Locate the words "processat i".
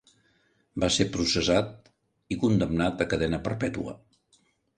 1.17-2.39